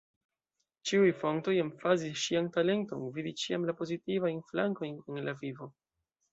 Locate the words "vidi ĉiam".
3.19-3.71